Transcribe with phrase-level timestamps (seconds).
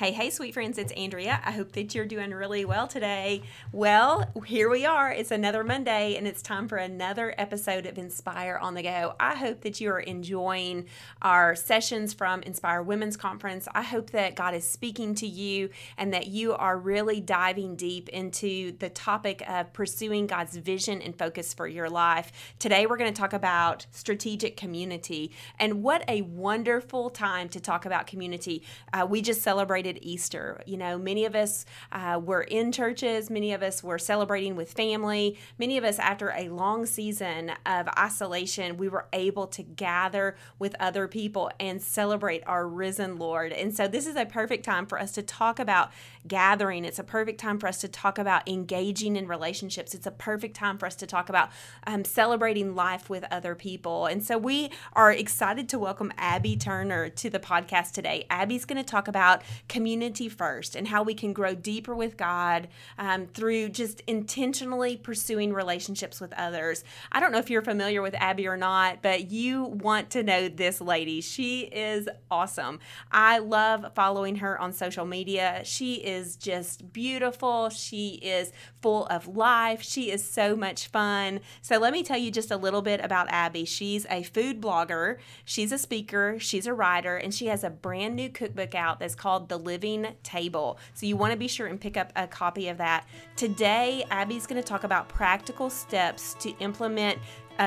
[0.00, 1.42] Hey, hey, sweet friends, it's Andrea.
[1.44, 3.42] I hope that you're doing really well today.
[3.70, 5.12] Well, here we are.
[5.12, 9.14] It's another Monday, and it's time for another episode of Inspire on the Go.
[9.20, 10.86] I hope that you are enjoying
[11.20, 13.68] our sessions from Inspire Women's Conference.
[13.74, 15.68] I hope that God is speaking to you
[15.98, 21.14] and that you are really diving deep into the topic of pursuing God's vision and
[21.14, 22.32] focus for your life.
[22.58, 27.84] Today, we're going to talk about strategic community, and what a wonderful time to talk
[27.84, 28.62] about community.
[28.94, 30.60] Uh, we just celebrated celebrated Easter.
[30.66, 34.72] You know, many of us uh, were in churches, many of us were celebrating with
[34.72, 40.36] family, many of us, after a long season of isolation, we were able to gather
[40.58, 43.52] with other people and celebrate our risen Lord.
[43.52, 45.90] And so, this is a perfect time for us to talk about
[46.26, 46.84] gathering.
[46.84, 49.94] It's a perfect time for us to talk about engaging in relationships.
[49.94, 51.50] It's a perfect time for us to talk about
[51.86, 54.06] um, celebrating life with other people.
[54.06, 58.26] And so, we are excited to welcome Abby Turner to the podcast today.
[58.30, 62.68] Abby's going to talk about community first and how we can grow deeper with God
[62.98, 66.84] um, through just intentionally pursuing relationships with others.
[67.12, 70.48] I don't know if you're familiar with Abby or not, but you want to know
[70.48, 71.20] this lady.
[71.20, 72.80] She is awesome.
[73.10, 75.62] I love following her on social media.
[75.64, 77.68] She is just beautiful.
[77.70, 79.82] She is full of life.
[79.82, 81.40] She is so much fun.
[81.62, 83.64] So, let me tell you just a little bit about Abby.
[83.64, 88.16] She's a food blogger, she's a speaker, she's a writer, and she has a brand
[88.16, 90.78] new cookbook out that's called The living table.
[90.94, 93.06] So you want to be sure and pick up a copy of that.
[93.36, 97.18] Today, Abby's going to talk about practical steps to implement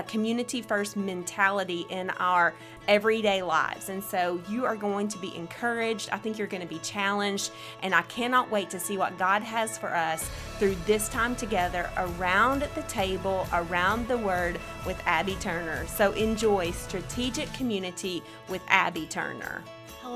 [0.02, 2.56] community first mentality in our
[2.88, 3.90] everyday lives.
[3.90, 6.10] And so you are going to be encouraged.
[6.12, 7.52] I think you're going to be challenged.
[7.84, 11.90] And I cannot wait to see what God has for us through this time together
[11.98, 15.86] around the table, around the Word with Abby Turner.
[15.86, 19.62] So enjoy Strategic Community with Abby Turner.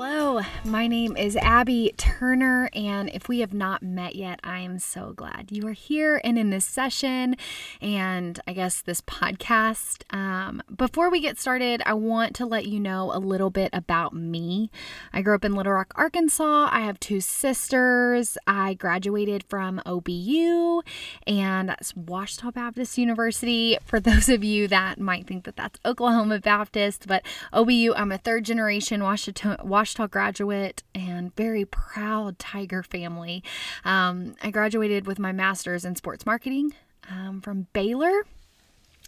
[0.00, 4.78] Hello, my name is Abby Turner, and if we have not met yet, I am
[4.78, 7.34] so glad you are here and in this session
[7.80, 10.04] and I guess this podcast.
[10.14, 14.14] Um, before we get started, I want to let you know a little bit about
[14.14, 14.70] me.
[15.12, 16.68] I grew up in Little Rock, Arkansas.
[16.70, 18.38] I have two sisters.
[18.46, 20.82] I graduated from OBU
[21.26, 23.76] and that's Ouachita Baptist University.
[23.84, 28.18] For those of you that might think that that's Oklahoma Baptist, but OBU, I'm a
[28.18, 29.58] third generation Ouachita.
[29.88, 33.42] Ouachita graduate and very proud Tiger family.
[33.84, 36.74] Um, I graduated with my master's in sports marketing
[37.10, 38.24] um, from Baylor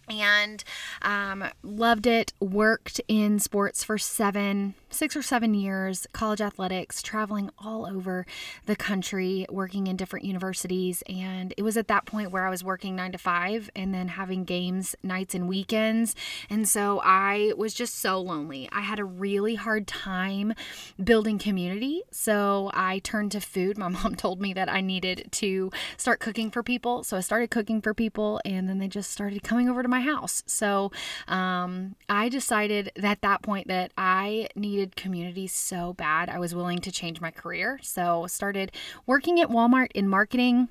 [0.08, 0.64] and
[1.02, 2.32] um, loved it.
[2.40, 8.26] Worked in sports for seven, six or seven years, college athletics, traveling all over
[8.66, 11.02] the country, working in different universities.
[11.08, 14.08] And it was at that point where I was working nine to five and then
[14.08, 16.14] having games nights and weekends.
[16.48, 18.68] And so I was just so lonely.
[18.72, 20.54] I had a really hard time
[21.02, 22.02] building community.
[22.10, 23.78] So I turned to food.
[23.78, 27.04] My mom told me that I needed to start cooking for people.
[27.04, 30.00] So I started cooking for people, and then they just started coming over to my
[30.00, 30.42] house.
[30.46, 30.90] So
[31.28, 36.28] um, I decided at that point that I needed community so bad.
[36.28, 37.78] I was willing to change my career.
[37.82, 38.72] So started
[39.06, 40.68] working at Walmart in marketing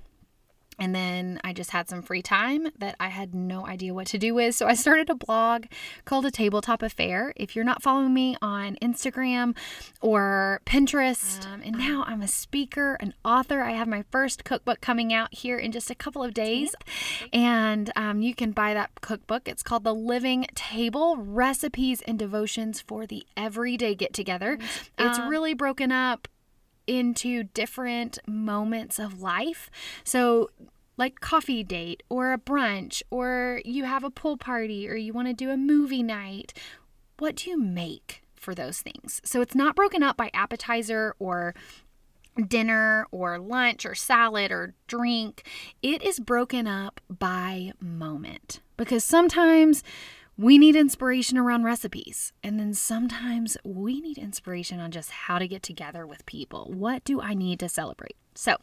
[0.80, 4.18] and then I just had some free time that I had no idea what to
[4.18, 4.56] do with.
[4.56, 5.66] So I started a blog
[6.06, 7.34] called A Tabletop Affair.
[7.36, 9.56] If you're not following me on Instagram
[10.02, 13.62] or Pinterest, um, and now I'm a speaker, an author.
[13.62, 16.74] I have my first cookbook coming out here in just a couple of days.
[17.34, 19.48] And um, you can buy that cookbook.
[19.48, 24.58] It's called The Living Table Recipes and Devotions for the Everyday Get Together.
[24.98, 26.28] It's um, really broken up
[26.90, 29.70] into different moments of life.
[30.04, 30.50] So,
[30.98, 35.30] like coffee date or a brunch or you have a pool party or you want
[35.30, 36.54] to do a movie night.
[37.20, 39.22] What do you make for those things?
[39.24, 41.56] So it's not broken up by appetizer or
[42.48, 45.48] dinner or lunch or salad or drink.
[45.82, 49.84] It is broken up by moment because sometimes
[50.40, 52.32] we need inspiration around recipes.
[52.42, 56.72] And then sometimes we need inspiration on just how to get together with people.
[56.74, 58.16] What do I need to celebrate?
[58.36, 58.56] So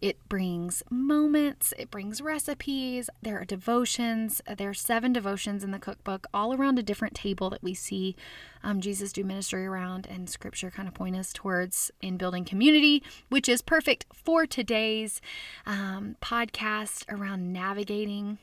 [0.00, 4.40] it brings moments, it brings recipes, there are devotions.
[4.56, 8.16] There are seven devotions in the cookbook, all around a different table that we see
[8.62, 13.02] um, Jesus do ministry around, and scripture kind of point us towards in building community,
[13.28, 15.20] which is perfect for today's
[15.66, 18.38] um, podcast around navigating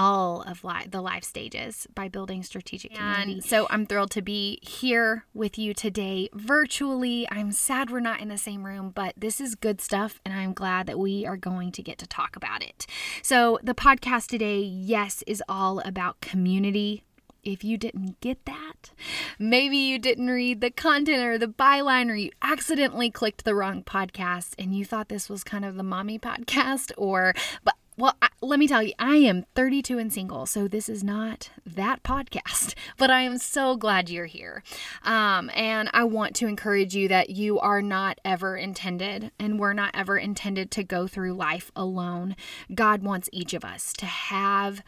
[0.00, 3.34] all of life, the life stages by building strategic community.
[3.34, 7.28] And so I'm thrilled to be here with you today virtually.
[7.30, 10.54] I'm sad we're not in the same room, but this is good stuff and I'm
[10.54, 12.86] glad that we are going to get to talk about it.
[13.22, 17.04] So the podcast today, yes, is all about community
[17.42, 18.90] if you didn't get that,
[19.38, 23.82] maybe you didn't read the content or the byline, or you accidentally clicked the wrong
[23.82, 28.28] podcast and you thought this was kind of the mommy podcast, or, but well, I,
[28.40, 32.74] let me tell you, I am 32 and single, so this is not that podcast,
[32.96, 34.62] but I am so glad you're here.
[35.02, 39.74] Um, and I want to encourage you that you are not ever intended, and we're
[39.74, 42.36] not ever intended to go through life alone.
[42.74, 44.82] God wants each of us to have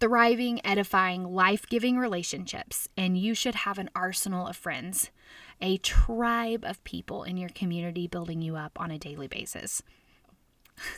[0.00, 5.10] thriving, edifying, life giving relationships, and you should have an arsenal of friends,
[5.60, 9.82] a tribe of people in your community building you up on a daily basis.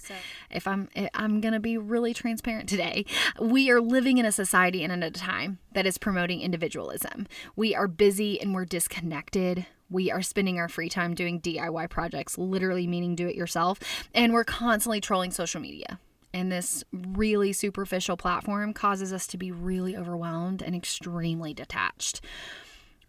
[0.02, 0.14] So.
[0.50, 3.04] if I'm eh, I'm going to be really transparent today,
[3.40, 7.26] we are living in a society and in a time that is promoting individualism.
[7.56, 9.66] We are busy and we're disconnected.
[9.90, 13.80] We are spending our free time doing DIY projects, literally meaning do it yourself,
[14.14, 15.98] and we're constantly trolling social media
[16.32, 22.20] and this really superficial platform causes us to be really overwhelmed and extremely detached.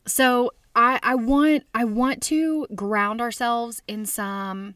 [0.06, 4.76] So I, I want I want to ground ourselves in some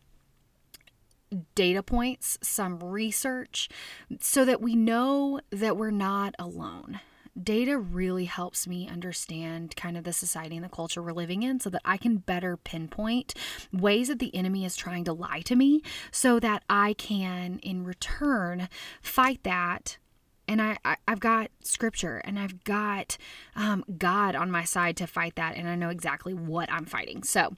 [1.55, 3.69] data points, some research,
[4.19, 6.99] so that we know that we're not alone
[7.41, 11.59] data really helps me understand kind of the society and the culture we're living in
[11.59, 13.33] so that I can better pinpoint
[13.71, 15.81] ways that the enemy is trying to lie to me
[16.11, 18.69] so that I can, in return,
[19.01, 19.97] fight that
[20.47, 23.17] and I, I have got scripture and I've got
[23.55, 27.23] um, God on my side to fight that, and I know exactly what I'm fighting.
[27.23, 27.55] So,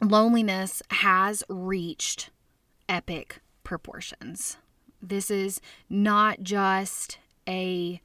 [0.00, 2.30] loneliness has reached
[2.88, 4.56] epic proportions.
[5.02, 8.00] This is not just a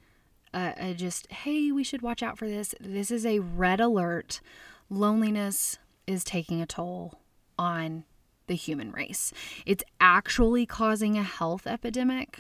[0.54, 2.74] uh, uh, just, hey, we should watch out for this.
[2.80, 4.42] This is a red alert.
[4.90, 5.78] Loneliness
[6.08, 7.20] is taking a toll
[7.58, 8.04] on
[8.48, 9.32] the human race.
[9.66, 12.40] It's actually causing a health epidemic,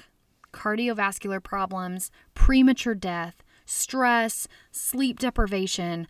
[0.52, 6.08] cardiovascular problems, premature death, stress, sleep deprivation.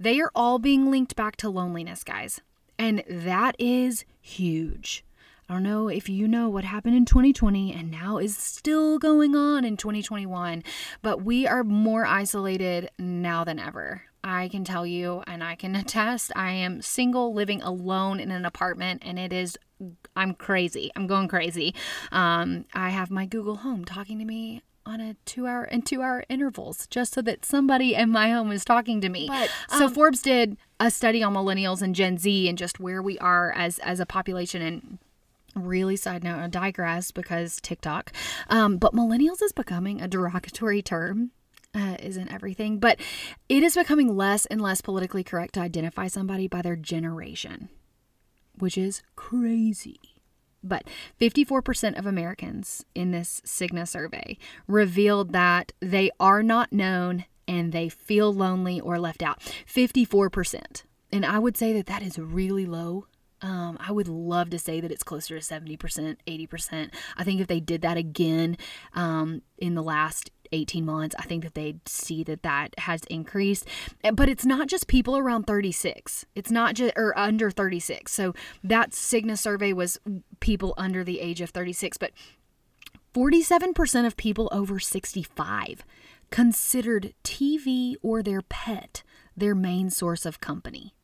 [0.00, 2.40] They are all being linked back to loneliness, guys.
[2.78, 5.04] And that is huge.
[5.48, 9.36] I don't know if you know what happened in 2020 and now is still going
[9.36, 10.62] on in 2021,
[11.02, 14.02] but we are more isolated now than ever.
[14.22, 18.46] I can tell you and I can attest, I am single living alone in an
[18.46, 19.58] apartment and it is
[20.16, 20.90] I'm crazy.
[20.96, 21.74] I'm going crazy.
[22.10, 26.02] Um, I have my Google Home talking to me on a two hour and two
[26.02, 29.26] hour intervals just so that somebody in my home is talking to me.
[29.28, 33.02] But, um, so Forbes did a study on millennials and Gen Z and just where
[33.02, 34.98] we are as as a population and
[35.54, 38.12] really side note, I digress because TikTok.
[38.48, 41.32] Um, but millennials is becoming a derogatory term.
[41.76, 43.00] Uh, isn't everything, but
[43.48, 47.68] it is becoming less and less politically correct to identify somebody by their generation,
[48.56, 49.98] which is crazy.
[50.62, 50.84] But
[51.20, 57.88] 54% of Americans in this Cigna survey revealed that they are not known and they
[57.88, 59.40] feel lonely or left out.
[59.40, 60.84] 54%.
[61.12, 63.06] And I would say that that is really low
[63.42, 66.90] um, I would love to say that it's closer to 70%, 80%.
[67.16, 68.56] I think if they did that again
[68.94, 73.68] um, in the last 18 months, I think that they'd see that that has increased.
[74.02, 76.24] Eh, but it's not just people around 36.
[76.34, 78.12] It's not just or under 36.
[78.12, 79.98] So that Cigna survey was
[80.40, 82.12] people under the age of 36, but
[83.14, 85.84] 47% of people over 65
[86.30, 89.02] considered TV or their pet
[89.36, 90.94] their main source of company.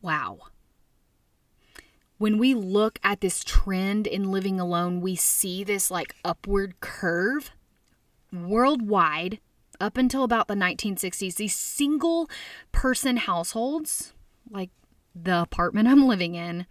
[0.00, 0.38] Wow
[2.18, 7.50] when we look at this trend in living alone, we see this like upward curve
[8.32, 9.40] worldwide
[9.80, 11.36] up until about the 1960s.
[11.36, 12.28] These single
[12.72, 14.12] person households,
[14.50, 14.70] like
[15.14, 16.66] the apartment I'm living in,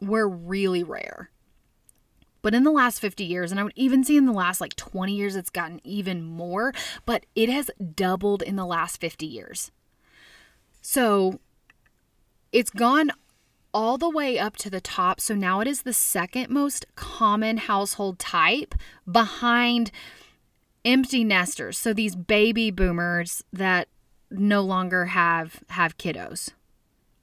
[0.00, 1.30] were really rare.
[2.42, 4.74] But in the last 50 years, and I would even see in the last like
[4.74, 6.74] 20 years, it's gotten even more,
[7.06, 9.70] but it has doubled in the last 50 years.
[10.80, 11.38] So
[12.50, 13.12] it's gone
[13.74, 15.20] all the way up to the top.
[15.20, 18.74] So now it is the second most common household type
[19.10, 19.90] behind
[20.84, 21.78] empty nesters.
[21.78, 23.88] So these baby boomers that
[24.30, 26.50] no longer have have kiddos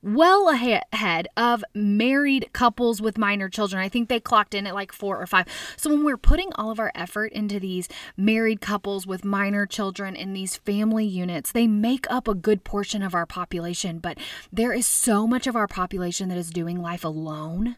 [0.01, 3.82] well ahead of married couples with minor children.
[3.82, 5.48] I think they clocked in at like four or five.
[5.75, 10.15] So when we're putting all of our effort into these married couples with minor children
[10.15, 14.00] in these family units, they make up a good portion of our population.
[14.00, 14.18] But
[14.51, 17.75] there is so much of our population that is doing life alone.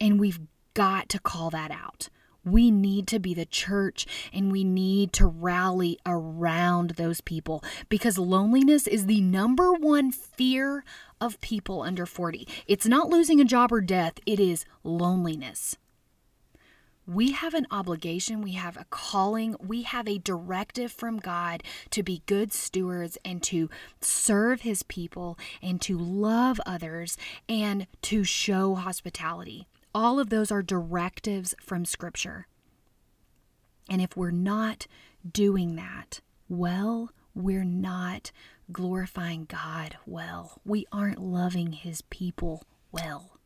[0.00, 0.40] And we've
[0.74, 2.08] got to call that out.
[2.50, 8.18] We need to be the church and we need to rally around those people because
[8.18, 10.84] loneliness is the number one fear
[11.20, 12.46] of people under 40.
[12.66, 15.76] It's not losing a job or death, it is loneliness.
[17.06, 22.02] we have an obligation, we have a calling, we have a directive from God to
[22.02, 27.16] be good stewards and to serve His people and to love others
[27.48, 29.66] and to show hospitality.
[29.94, 32.46] All of those are directives from Scripture.
[33.88, 34.86] And if we're not
[35.30, 38.30] doing that well, we're not
[38.70, 40.60] glorifying God well.
[40.64, 43.38] We aren't loving His people well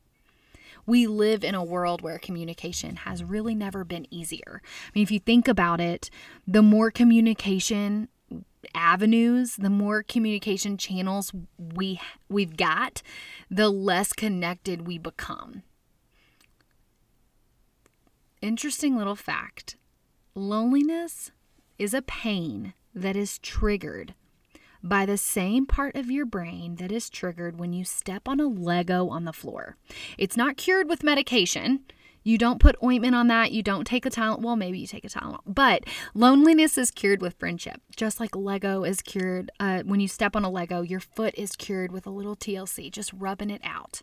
[0.86, 4.60] we live in a world where communication has really never been easier.
[4.62, 6.10] I mean, if you think about it,
[6.46, 8.08] the more communication
[8.74, 13.02] avenues, the more communication channels we we've got,
[13.50, 15.62] the less connected we become.
[18.42, 19.76] Interesting little fact.
[20.34, 21.30] Loneliness
[21.78, 24.14] is a pain that is triggered
[24.82, 28.48] by the same part of your brain that is triggered when you step on a
[28.48, 29.76] Lego on the floor.
[30.18, 31.84] It's not cured with medication.
[32.24, 33.52] You don't put ointment on that.
[33.52, 34.40] You don't take a Tylenol.
[34.40, 35.38] Well, maybe you take a Tylenol.
[35.46, 37.80] But loneliness is cured with friendship.
[37.94, 41.54] Just like Lego is cured uh, when you step on a Lego, your foot is
[41.54, 44.02] cured with a little TLC, just rubbing it out.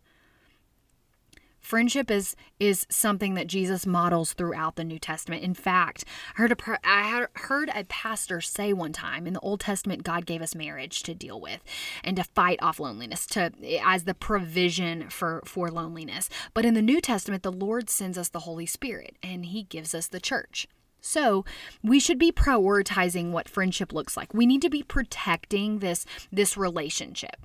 [1.69, 5.43] Friendship is is something that Jesus models throughout the New Testament.
[5.43, 6.03] In fact,
[6.35, 10.25] I heard a I heard a pastor say one time in the Old Testament God
[10.25, 11.63] gave us marriage to deal with
[12.03, 13.51] and to fight off loneliness to
[13.85, 16.27] as the provision for for loneliness.
[16.55, 19.93] But in the New Testament the Lord sends us the Holy Spirit and he gives
[19.93, 20.67] us the church.
[21.01, 21.45] So,
[21.83, 24.33] we should be prioritizing what friendship looks like.
[24.33, 27.35] We need to be protecting this this relationship.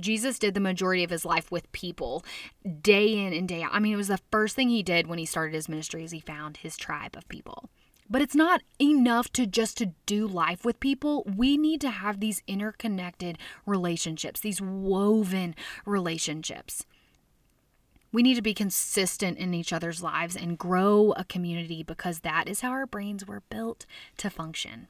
[0.00, 2.24] Jesus did the majority of his life with people
[2.82, 3.72] day in and day out.
[3.72, 6.10] I mean, it was the first thing he did when he started his ministry is
[6.10, 7.68] he found his tribe of people.
[8.08, 11.22] But it's not enough to just to do life with people.
[11.24, 15.54] We need to have these interconnected relationships, these woven
[15.86, 16.84] relationships.
[18.12, 22.48] We need to be consistent in each other's lives and grow a community because that
[22.48, 24.88] is how our brains were built to function.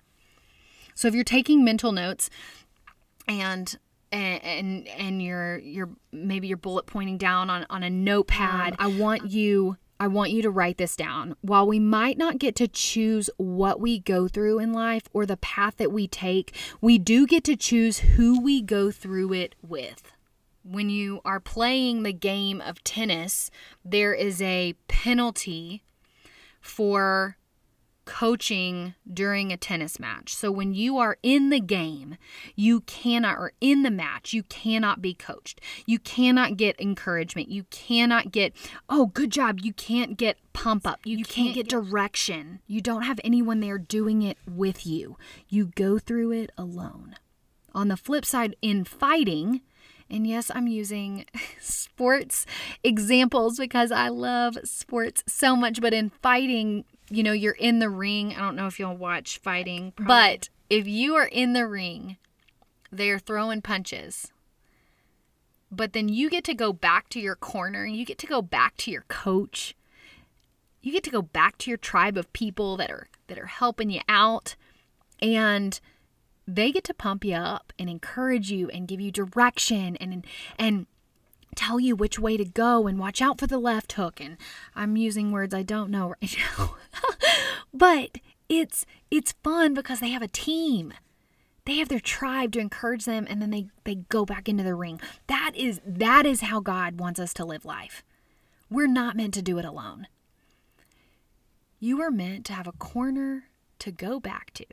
[0.95, 2.31] So if you're taking mental notes
[3.29, 3.79] and
[4.13, 8.73] and and, and you're you're maybe you're bullet pointing down on on a notepad.
[8.73, 11.37] Um, I want you I want you to write this down.
[11.43, 15.37] While we might not get to choose what we go through in life or the
[15.37, 20.11] path that we take, we do get to choose who we go through it with.
[20.63, 23.51] When you are playing the game of tennis,
[23.85, 25.83] there is a penalty
[26.63, 27.37] for
[28.05, 30.35] coaching during a tennis match.
[30.35, 32.17] So when you are in the game,
[32.55, 35.61] you cannot, or in the match, you cannot be coached.
[35.87, 37.49] You cannot get encouragement.
[37.49, 38.53] You cannot get,
[38.89, 39.61] oh, good job.
[39.61, 41.01] You can't get pump up.
[41.05, 42.61] You, you can't, can't, get direction.
[42.67, 45.17] You don't have anyone there doing it with you.
[45.49, 47.17] You go through it alone.
[47.75, 49.61] On the flip side, in fighting,
[50.11, 51.25] and yes, I'm using
[51.61, 52.45] sports
[52.83, 57.91] examples because I love sports so much, but in fighting, you know, you're in the
[57.91, 58.35] ring.
[58.35, 60.07] I don't know if you'll watch fighting, probably.
[60.07, 62.17] but if you are in the ring,
[62.93, 64.33] they are throwing punches.
[65.73, 68.77] But then you get to go back to your corner, you get to go back
[68.79, 69.77] to your coach.
[70.83, 73.91] You get to go back to your tribe of people that are that are helping
[73.91, 74.57] you out
[75.21, 75.79] and
[76.49, 80.25] they get to pump you up and encourage you and give you direction and
[80.59, 80.87] and
[81.55, 84.37] tell you which way to go and watch out for the left hook and
[84.75, 86.77] I'm using words I don't know right now.
[87.73, 90.93] but it's it's fun because they have a team.
[91.67, 94.75] They have their tribe to encourage them and then they they go back into the
[94.75, 95.01] ring.
[95.27, 98.03] That is that is how God wants us to live life.
[98.71, 100.07] We're not meant to do it alone.
[101.79, 103.45] You are meant to have a corner
[103.81, 104.65] to go back to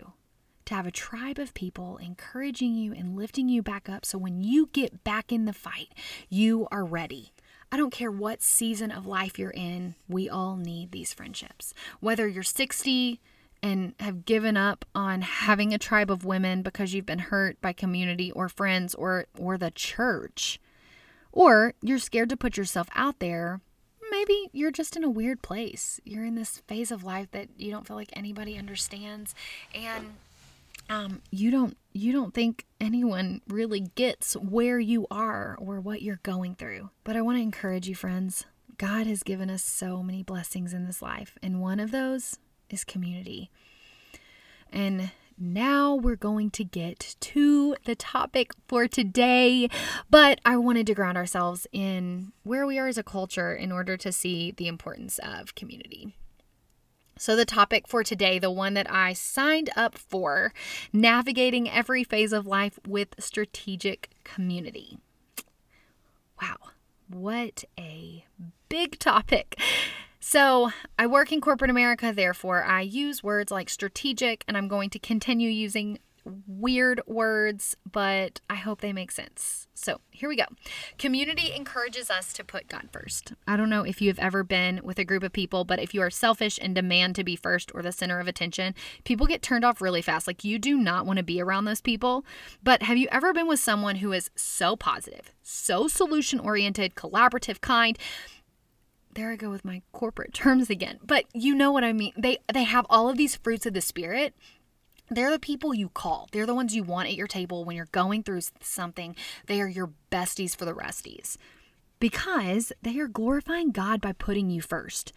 [0.68, 4.42] to have a tribe of people encouraging you and lifting you back up so when
[4.42, 5.94] you get back in the fight,
[6.30, 7.32] you are ready.
[7.72, 11.74] I don't care what season of life you're in, we all need these friendships.
[12.00, 13.20] Whether you're 60
[13.64, 17.74] and have given up on having a tribe of women because you've been hurt by
[17.74, 20.60] community or friends or or the church,
[21.32, 23.62] or you're scared to put yourself out there,
[24.12, 26.00] maybe you're just in a weird place.
[26.06, 29.34] You're in this phase of life that you don't feel like anybody understands
[29.74, 30.14] and
[30.90, 36.20] um, you don't you don't think anyone really gets where you are or what you're
[36.24, 36.92] going through.
[37.04, 38.46] But I want to encourage you, friends.
[38.78, 42.38] God has given us so many blessings in this life, and one of those
[42.70, 43.50] is community.
[44.72, 49.70] And now we're going to get to the topic for today.
[50.10, 53.98] But I wanted to ground ourselves in where we are as a culture in order
[53.98, 56.16] to see the importance of community.
[57.20, 60.54] So, the topic for today, the one that I signed up for,
[60.94, 65.00] navigating every phase of life with strategic community.
[66.42, 66.58] Wow,
[67.08, 68.26] what a
[68.70, 69.60] big topic.
[70.20, 74.90] So, I work in corporate America, therefore, I use words like strategic, and I'm going
[74.92, 76.00] to continue using
[76.48, 79.68] weird words, but I hope they make sense.
[79.74, 80.46] So, here we go.
[80.98, 83.34] Community encourages us to put God first.
[83.48, 85.94] I don't know if you have ever been with a group of people, but if
[85.94, 89.42] you are selfish and demand to be first or the center of attention, people get
[89.42, 90.28] turned off really fast.
[90.28, 92.26] Like, you do not want to be around those people.
[92.64, 97.62] But have you ever been with someone who is so positive, so solution oriented, collaborative,
[97.62, 97.98] kind?
[99.18, 101.00] there I go with my corporate terms again.
[101.04, 102.14] But you know what I mean.
[102.18, 104.34] They they have all of these fruits of the spirit.
[105.10, 106.28] They're the people you call.
[106.32, 109.16] They're the ones you want at your table when you're going through something.
[109.46, 111.38] They are your besties for the resties.
[112.00, 115.14] Because they are glorifying God by putting you first.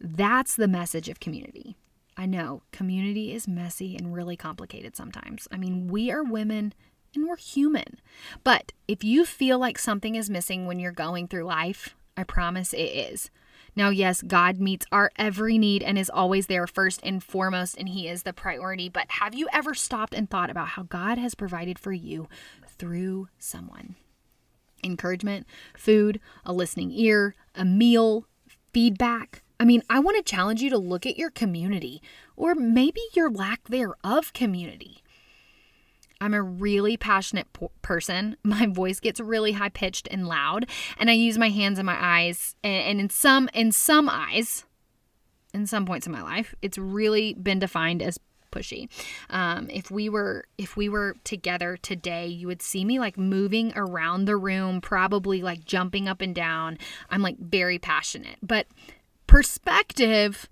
[0.00, 1.76] That's the message of community.
[2.16, 5.48] I know community is messy and really complicated sometimes.
[5.50, 6.74] I mean, we are women
[7.14, 8.00] and we're human.
[8.44, 12.72] But if you feel like something is missing when you're going through life, I promise
[12.72, 13.30] it is.
[13.74, 17.88] Now, yes, God meets our every need and is always there first and foremost, and
[17.88, 18.88] He is the priority.
[18.88, 22.28] But have you ever stopped and thought about how God has provided for you
[22.66, 23.96] through someone?
[24.84, 28.26] Encouragement, food, a listening ear, a meal,
[28.72, 29.42] feedback.
[29.58, 32.02] I mean, I want to challenge you to look at your community
[32.36, 35.01] or maybe your lack thereof community.
[36.22, 37.48] I'm a really passionate
[37.82, 38.36] person.
[38.44, 40.66] My voice gets really high pitched and loud,
[40.98, 42.54] and I use my hands and my eyes.
[42.62, 44.64] And, and in some in some eyes,
[45.52, 48.18] in some points in my life, it's really been defined as
[48.52, 48.88] pushy.
[49.30, 53.72] Um, if we were if we were together today, you would see me like moving
[53.74, 56.78] around the room, probably like jumping up and down.
[57.10, 58.66] I'm like very passionate, but
[59.26, 60.48] perspective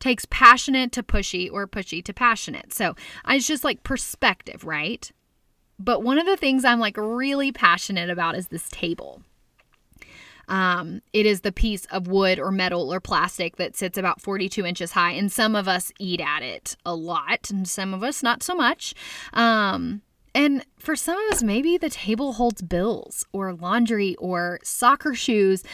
[0.00, 2.72] takes passionate to pushy or pushy to passionate.
[2.72, 2.94] So
[3.28, 5.10] it's just like perspective, right?
[5.78, 9.22] But one of the things I'm like really passionate about is this table.
[10.48, 14.64] Um, it is the piece of wood or metal or plastic that sits about 42
[14.64, 18.22] inches high, and some of us eat at it a lot, and some of us
[18.22, 18.94] not so much.
[19.32, 20.02] Um,
[20.34, 25.64] and for some of us, maybe the table holds bills or laundry or soccer shoes,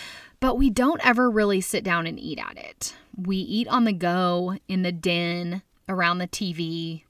[0.41, 2.95] but we don't ever really sit down and eat at it.
[3.17, 7.05] We eat on the go, in the den, around the TV.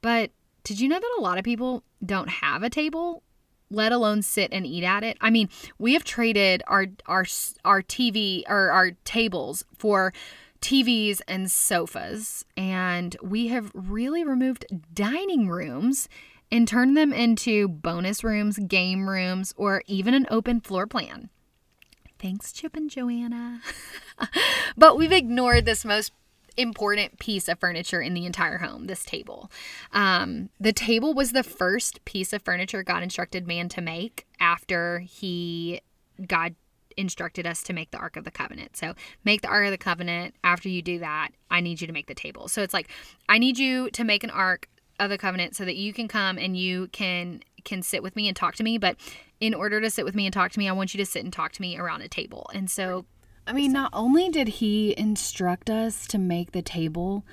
[0.00, 0.30] But
[0.64, 3.22] did you know that a lot of people don't have a table,
[3.70, 5.16] let alone sit and eat at it?
[5.20, 7.24] I mean, we have traded our our
[7.64, 10.12] our TV or our tables for
[10.60, 16.08] TVs and sofas, and we have really removed dining rooms
[16.52, 21.30] and turned them into bonus rooms, game rooms, or even an open floor plan.
[22.20, 23.62] Thanks, Chip and Joanna.
[24.76, 26.12] but we've ignored this most
[26.56, 29.50] important piece of furniture in the entire home this table.
[29.92, 34.98] Um, the table was the first piece of furniture God instructed man to make after
[35.00, 35.80] he,
[36.26, 36.54] God
[36.96, 38.76] instructed us to make the Ark of the Covenant.
[38.76, 40.34] So make the Ark of the Covenant.
[40.44, 42.48] After you do that, I need you to make the table.
[42.48, 42.90] So it's like,
[43.28, 46.36] I need you to make an Ark of the Covenant so that you can come
[46.36, 48.78] and you can can sit with me and talk to me.
[48.78, 48.96] But
[49.40, 51.24] in order to sit with me and talk to me, I want you to sit
[51.24, 52.48] and talk to me around a table.
[52.54, 53.06] And so,
[53.46, 57.24] I mean, not only did he instruct us to make the table,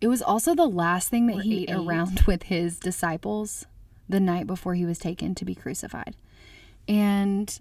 [0.00, 3.66] it was also the last thing that he ate around with his disciples
[4.08, 6.14] the night before he was taken to be crucified.
[6.86, 7.58] And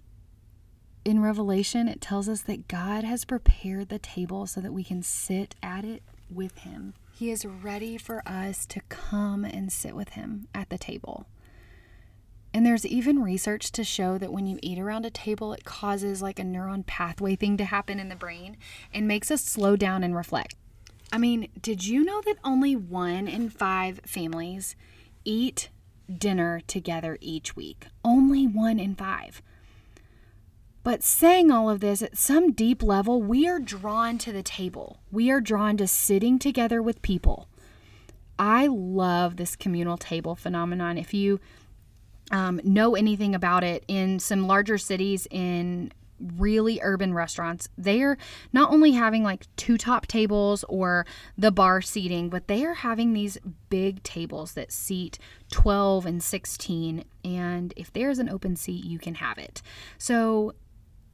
[1.05, 5.01] in Revelation, it tells us that God has prepared the table so that we can
[5.01, 6.93] sit at it with him.
[7.15, 11.27] He is ready for us to come and sit with him at the table.
[12.53, 16.21] And there's even research to show that when you eat around a table, it causes
[16.21, 18.57] like a neuron pathway thing to happen in the brain
[18.93, 20.55] and makes us slow down and reflect.
[21.11, 24.75] I mean, did you know that only one in five families
[25.25, 25.69] eat
[26.15, 27.87] dinner together each week?
[28.03, 29.41] Only one in five.
[30.83, 34.99] But saying all of this, at some deep level, we are drawn to the table.
[35.11, 37.47] We are drawn to sitting together with people.
[38.37, 40.97] I love this communal table phenomenon.
[40.97, 41.39] If you
[42.31, 45.91] um, know anything about it in some larger cities in
[46.37, 48.17] really urban restaurants, they are
[48.51, 51.05] not only having like two top tables or
[51.37, 53.37] the bar seating, but they are having these
[53.69, 55.19] big tables that seat
[55.51, 57.03] 12 and 16.
[57.23, 59.61] And if there's an open seat, you can have it.
[59.97, 60.53] So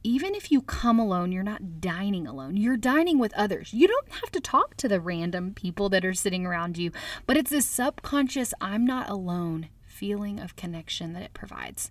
[0.02, 2.56] even if you come alone, you're not dining alone.
[2.56, 3.74] You're dining with others.
[3.74, 6.90] You don't have to talk to the random people that are sitting around you,
[7.26, 9.68] but it's this subconscious, I'm not alone
[10.00, 11.90] feeling of connection that it provides.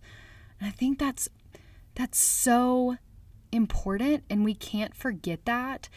[0.60, 1.30] And I think that's
[1.94, 2.98] that's so
[3.52, 5.90] important and we can't forget that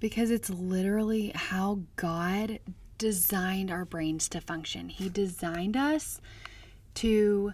[0.00, 2.58] because it's literally how God
[2.98, 4.88] designed our brains to function.
[4.88, 6.20] He designed us
[6.94, 7.52] to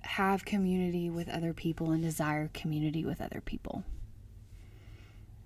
[0.00, 3.84] have community with other people and desire community with other people.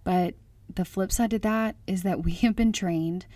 [0.05, 0.35] But
[0.73, 3.27] the flip side to that is that we have been trained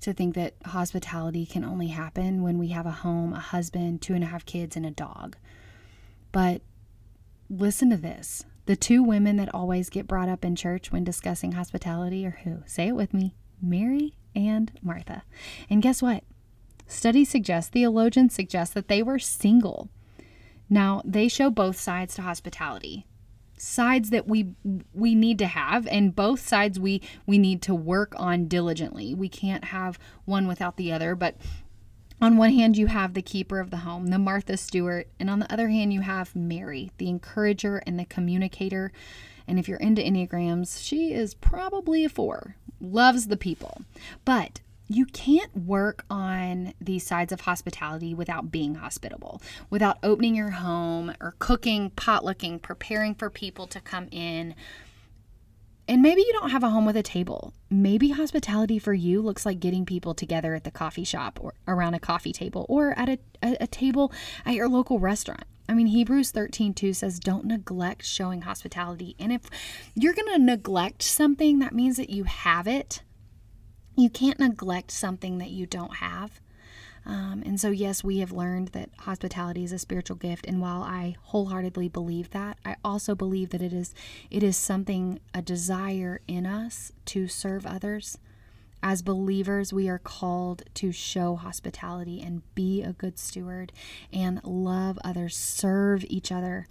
[0.00, 4.14] to think that hospitality can only happen when we have a home, a husband, two
[4.14, 5.36] and a half kids, and a dog.
[6.32, 6.62] But
[7.48, 11.52] listen to this the two women that always get brought up in church when discussing
[11.52, 12.62] hospitality are who?
[12.66, 15.22] Say it with me Mary and Martha.
[15.70, 16.24] And guess what?
[16.86, 19.88] Studies suggest, theologians suggest that they were single.
[20.68, 23.06] Now, they show both sides to hospitality
[23.56, 24.54] sides that we
[24.92, 29.14] we need to have and both sides we we need to work on diligently.
[29.14, 31.36] We can't have one without the other but
[32.20, 35.38] on one hand you have the keeper of the home the martha stewart and on
[35.38, 38.92] the other hand you have mary the encourager and the communicator.
[39.48, 43.82] And if you're into enneagrams she is probably a four loves the people.
[44.24, 50.50] But you can't work on these sides of hospitality without being hospitable, without opening your
[50.50, 54.54] home or cooking, potlucking, preparing for people to come in.
[55.88, 57.52] And maybe you don't have a home with a table.
[57.70, 61.94] Maybe hospitality for you looks like getting people together at the coffee shop or around
[61.94, 64.12] a coffee table or at a, a, a table
[64.44, 65.44] at your local restaurant.
[65.68, 69.16] I mean, Hebrews 13 2 says, Don't neglect showing hospitality.
[69.18, 69.42] And if
[69.94, 73.02] you're going to neglect something, that means that you have it
[73.96, 76.40] you can't neglect something that you don't have.
[77.06, 80.44] Um, and so, yes, we have learned that hospitality is a spiritual gift.
[80.46, 83.94] And while I wholeheartedly believe that, I also believe that it is
[84.28, 88.18] it is something a desire in us to serve others.
[88.82, 93.72] As believers, we are called to show hospitality and be a good steward
[94.12, 96.66] and love others, serve each other.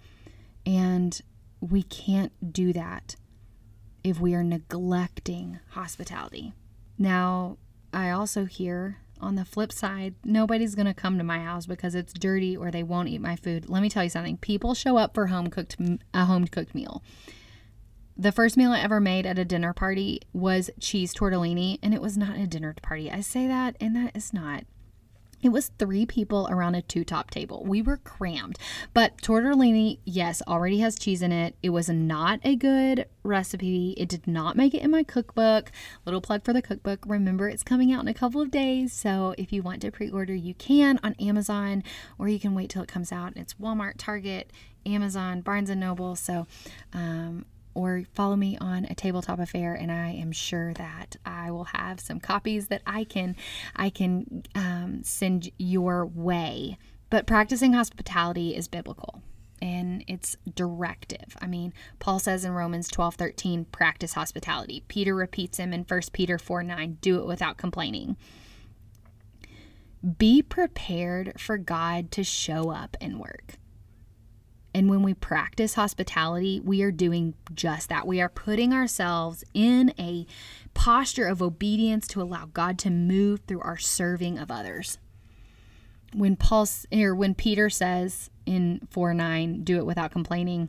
[0.64, 1.20] And
[1.60, 3.16] we can't do that
[4.04, 6.52] if we are neglecting hospitality.
[6.98, 7.58] Now,
[7.92, 11.94] I also hear on the flip side, nobody's going to come to my house because
[11.94, 13.68] it's dirty or they won't eat my food.
[13.68, 14.36] Let me tell you something.
[14.38, 15.76] People show up for home cooked
[16.12, 17.02] a home cooked meal.
[18.16, 22.00] The first meal I ever made at a dinner party was cheese tortellini, and it
[22.00, 23.10] was not a dinner party.
[23.10, 24.64] I say that, and that is not
[25.46, 27.62] it was three people around a two top table.
[27.64, 28.58] We were crammed.
[28.92, 31.54] But tortellini, yes, already has cheese in it.
[31.62, 33.94] It was not a good recipe.
[33.96, 35.70] It did not make it in my cookbook.
[36.04, 37.04] Little plug for the cookbook.
[37.06, 38.92] Remember, it's coming out in a couple of days.
[38.92, 41.84] So if you want to pre order, you can on Amazon
[42.18, 43.34] or you can wait till it comes out.
[43.36, 44.52] It's Walmart, Target,
[44.84, 46.16] Amazon, Barnes and Noble.
[46.16, 46.48] So
[46.92, 51.64] um, or follow me on a tabletop affair and i am sure that i will
[51.64, 53.36] have some copies that i can
[53.76, 56.76] i can um, send your way
[57.10, 59.22] but practicing hospitality is biblical
[59.62, 61.36] and it's directive.
[61.40, 64.84] I mean, Paul says in Romans 12 13, practice hospitality.
[64.88, 68.16] Peter repeats him in 1 Peter 4 9, do it without complaining.
[70.18, 73.54] Be prepared for God to show up and work.
[74.76, 78.06] And when we practice hospitality, we are doing just that.
[78.06, 80.26] We are putting ourselves in a
[80.74, 84.98] posture of obedience to allow God to move through our serving of others.
[86.12, 90.68] When Paul or when Peter says in 4 9, do it without complaining,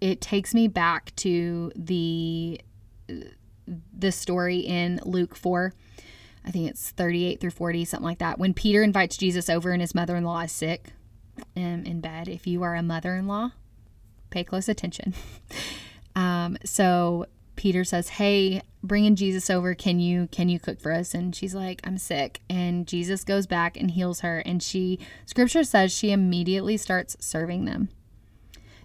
[0.00, 2.58] it takes me back to the
[3.92, 5.74] the story in Luke 4.
[6.46, 8.38] I think it's 38 through 40, something like that.
[8.38, 10.94] When Peter invites Jesus over and his mother in law is sick,
[11.56, 12.28] um, in bed.
[12.28, 13.52] If you are a mother in law,
[14.30, 15.14] pay close attention.
[16.16, 19.74] um, so Peter says, "Hey, bringing Jesus over.
[19.74, 23.46] Can you can you cook for us?" And she's like, "I'm sick." And Jesus goes
[23.46, 27.88] back and heals her, and she Scripture says she immediately starts serving them.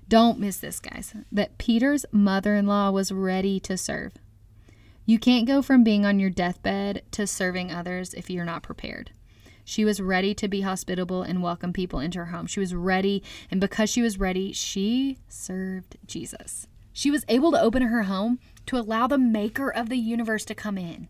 [0.07, 1.13] Don't miss this, guys.
[1.31, 4.13] That Peter's mother-in-law was ready to serve.
[5.05, 9.11] You can't go from being on your deathbed to serving others if you're not prepared.
[9.69, 12.47] She was ready to be hospitable and welcome people into her home.
[12.47, 16.65] She was ready, and because she was ready, she served Jesus.
[16.91, 20.55] She was able to open her home to allow the maker of the universe to
[20.55, 21.07] come in.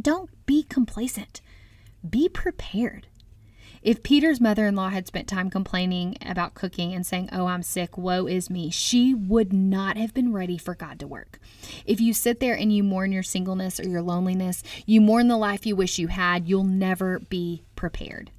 [0.00, 1.40] Don't be complacent.
[2.08, 3.08] Be prepared.
[3.82, 7.62] If Peter's mother in law had spent time complaining about cooking and saying, Oh, I'm
[7.62, 11.40] sick, woe is me, she would not have been ready for God to work.
[11.86, 15.38] If you sit there and you mourn your singleness or your loneliness, you mourn the
[15.38, 18.30] life you wish you had, you'll never be prepared.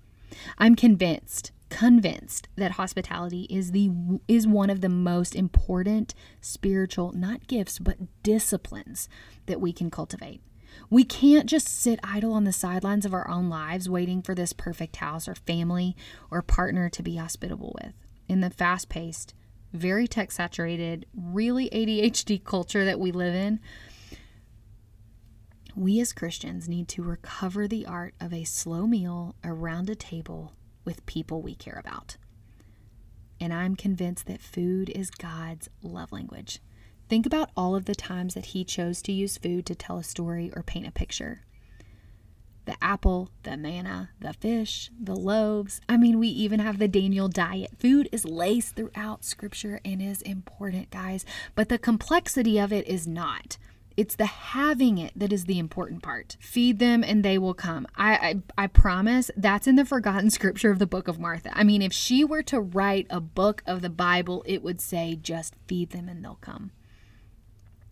[0.60, 3.90] I'm convinced convinced that hospitality is the
[4.28, 9.10] is one of the most important spiritual not gifts but disciplines
[9.48, 10.42] that we can cultivate.
[10.92, 14.54] We can't just sit idle on the sidelines of our own lives waiting for this
[14.54, 15.96] perfect house or family
[16.30, 17.94] or partner to be hospitable with.
[18.28, 19.34] In the fast paced,
[19.74, 23.60] very tech saturated, really ADHD culture that we live in,
[25.76, 30.54] we as Christians need to recover the art of a slow meal around a table
[30.84, 32.18] with people we care about.
[33.40, 36.60] And I'm convinced that food is God's love language.
[37.10, 40.04] Think about all of the times that he chose to use food to tell a
[40.04, 41.42] story or paint a picture.
[42.66, 45.82] The apple, the manna, the fish, the loaves.
[45.90, 47.72] I mean, we even have the Daniel diet.
[47.80, 53.08] Food is laced throughout scripture and is important, guys, but the complexity of it is
[53.08, 53.58] not.
[53.98, 56.38] It's the having it that is the important part.
[56.40, 57.88] Feed them and they will come.
[57.96, 61.52] I, I, I promise that's in the forgotten scripture of the book of Martha.
[61.54, 65.18] I mean, if she were to write a book of the Bible, it would say,
[65.22, 66.72] just feed them and they'll come.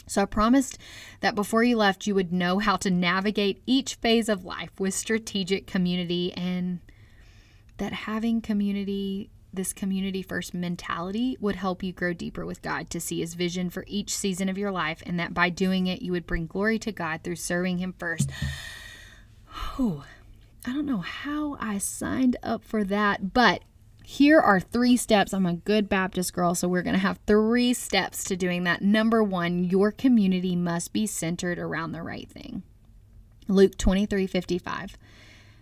[0.07, 0.79] So I promised
[1.21, 4.95] that before you left, you would know how to navigate each phase of life with
[4.95, 6.79] strategic community and
[7.77, 12.99] that having community this community first mentality would help you grow deeper with God to
[12.99, 16.11] see his vision for each season of your life, and that by doing it, you
[16.11, 18.29] would bring glory to God through serving him first.
[19.77, 20.03] Oh,
[20.65, 23.63] I don't know how I signed up for that, but
[24.03, 25.33] here are three steps.
[25.33, 28.81] I'm a good Baptist girl, so we're going to have three steps to doing that.
[28.81, 32.63] Number one, your community must be centered around the right thing.
[33.47, 34.97] Luke 23 55.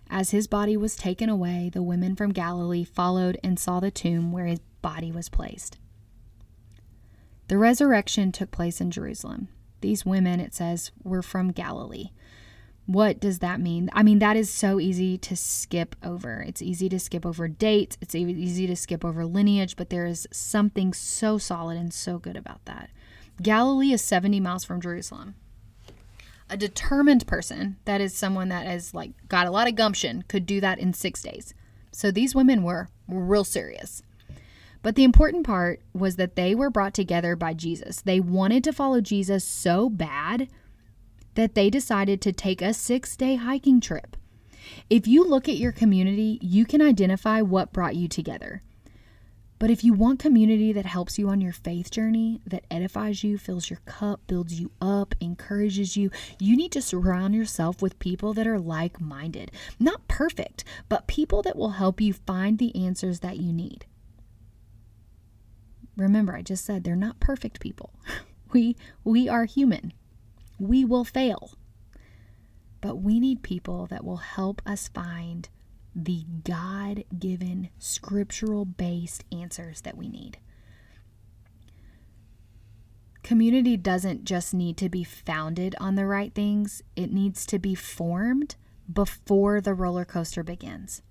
[0.09, 4.31] As his body was taken away, the women from Galilee followed and saw the tomb
[4.31, 5.77] where his body was placed.
[7.47, 9.49] The resurrection took place in Jerusalem.
[9.81, 12.11] These women, it says, were from Galilee.
[12.85, 13.89] What does that mean?
[13.91, 16.39] I mean, that is so easy to skip over.
[16.39, 20.27] It's easy to skip over dates, it's easy to skip over lineage, but there is
[20.31, 22.89] something so solid and so good about that.
[23.41, 25.35] Galilee is 70 miles from Jerusalem
[26.49, 30.45] a determined person, that is someone that has like got a lot of gumption, could
[30.45, 31.53] do that in six days.
[31.91, 34.03] So these women were, real serious.
[34.81, 38.01] But the important part was that they were brought together by Jesus.
[38.01, 40.47] They wanted to follow Jesus so bad
[41.35, 44.15] that they decided to take a six day hiking trip.
[44.89, 48.63] If you look at your community, you can identify what brought you together.
[49.59, 53.37] But if you want community that helps you on your faith journey, that edifies you,
[53.37, 58.33] fills your cup, builds you up, encourages you, you need to surround yourself with people
[58.33, 59.51] that are like minded.
[59.79, 63.85] Not perfect, but people that will help you find the answers that you need.
[65.95, 67.93] Remember, I just said they're not perfect people.
[68.53, 69.91] We, we are human.
[70.57, 71.51] We will fail.
[72.79, 75.49] But we need people that will help us find
[75.97, 80.37] the God given, scriptural based answers that we need.
[83.23, 87.73] Community doesn't just need to be founded on the right things, it needs to be
[87.73, 88.55] formed
[88.91, 91.01] before the roller coaster begins.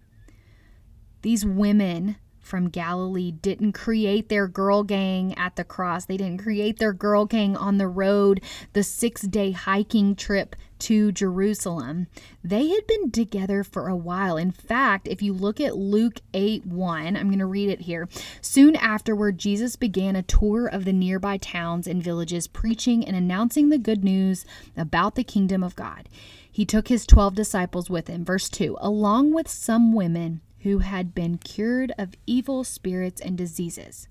[1.22, 6.04] These women from Galilee didn't create their girl gang at the cross.
[6.04, 8.40] They didn't create their girl gang on the road,
[8.72, 12.06] the six day hiking trip to Jerusalem.
[12.44, 14.37] They had been together for a while.
[14.37, 18.09] In fact, if you look at Luke 8 1, I'm going to read it here.
[18.40, 23.70] Soon afterward, Jesus began a tour of the nearby towns and villages, preaching and announcing
[23.70, 24.44] the good news
[24.76, 26.09] about the kingdom of God.
[26.50, 28.24] He took his 12 disciples with him.
[28.24, 34.09] Verse 2 along with some women who had been cured of evil spirits and diseases.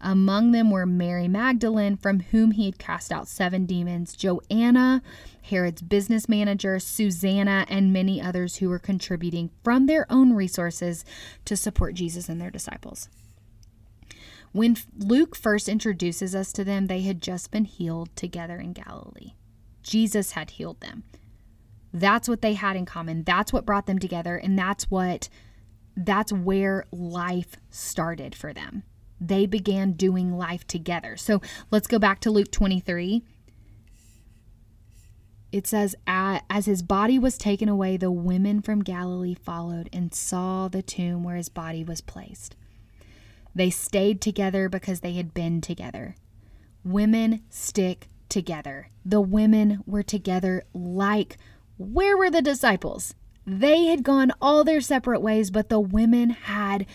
[0.00, 5.02] Among them were Mary Magdalene, from whom he had cast out seven demons, Joanna,
[5.42, 11.04] Herod's business manager, Susanna, and many others who were contributing from their own resources
[11.44, 13.10] to support Jesus and their disciples.
[14.52, 19.34] When Luke first introduces us to them, they had just been healed together in Galilee.
[19.82, 21.04] Jesus had healed them.
[21.92, 23.22] That's what they had in common.
[23.24, 25.28] That's what brought them together, and that's what
[25.96, 28.82] that's where life started for them.
[29.20, 31.16] They began doing life together.
[31.16, 33.22] So let's go back to Luke 23.
[35.52, 40.68] It says, As his body was taken away, the women from Galilee followed and saw
[40.68, 42.56] the tomb where his body was placed.
[43.54, 46.14] They stayed together because they had been together.
[46.84, 48.90] Women stick together.
[49.04, 51.36] The women were together like
[51.76, 53.14] where were the disciples?
[53.46, 56.86] They had gone all their separate ways, but the women had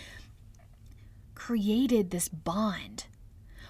[1.34, 3.06] created this bond.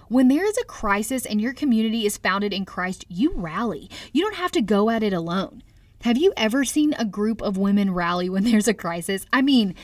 [0.08, 3.90] When there is a crisis and your community is founded in Christ, you rally.
[4.12, 5.62] You don't have to go at it alone.
[6.02, 9.26] Have you ever seen a group of women rally when there's a crisis?
[9.32, 9.74] I mean,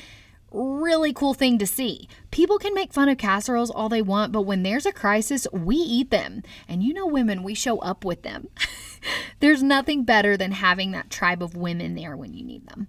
[0.52, 2.08] really cool thing to see.
[2.30, 5.76] People can make fun of casseroles all they want, but when there's a crisis, we
[5.76, 6.42] eat them.
[6.68, 8.48] And you know, women, we show up with them.
[9.40, 12.88] there's nothing better than having that tribe of women there when you need them.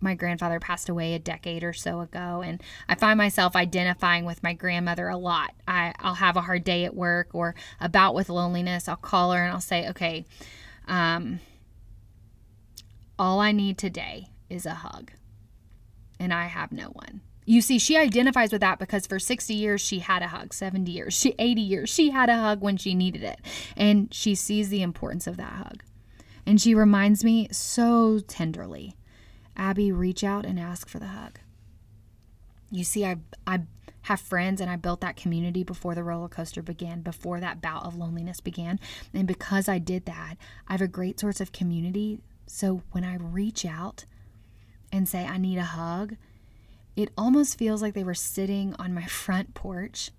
[0.00, 4.44] My grandfather passed away a decade or so ago, and I find myself identifying with
[4.44, 5.54] my grandmother a lot.
[5.66, 8.88] I, I'll have a hard day at work or about with loneliness.
[8.88, 10.24] I'll call her and I'll say, okay,
[10.86, 11.40] um,
[13.18, 15.10] all I need today is a hug
[16.18, 17.20] and I have no one.
[17.44, 20.90] You see, she identifies with that because for 60 years she had a hug, 70
[20.90, 23.40] years, she 80 years, she had a hug when she needed it.
[23.76, 25.82] And she sees the importance of that hug.
[26.44, 28.96] And she reminds me so tenderly,
[29.56, 31.38] Abby, reach out and ask for the hug.
[32.70, 33.62] You see, I I
[34.02, 37.84] have friends and I built that community before the roller coaster began, before that bout
[37.84, 38.80] of loneliness began.
[39.12, 42.18] And because I did that, I have a great source of community.
[42.46, 44.06] So when I reach out
[44.92, 46.16] and say I need a hug,
[46.96, 50.10] it almost feels like they were sitting on my front porch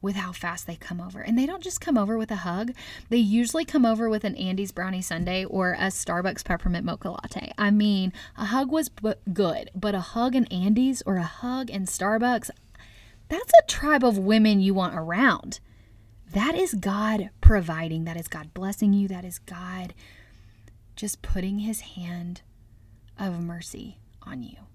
[0.00, 1.20] with how fast they come over.
[1.20, 2.72] And they don't just come over with a hug,
[3.08, 7.52] they usually come over with an Andy's Brownie Sundae or a Starbucks Peppermint Mocha Latte.
[7.58, 11.70] I mean, a hug was b- good, but a hug in Andy's or a hug
[11.70, 12.50] in Starbucks,
[13.28, 15.60] that's a tribe of women you want around.
[16.32, 19.94] That is God providing, that is God blessing you, that is God
[20.94, 22.42] just putting his hand
[23.18, 24.68] of mercy on you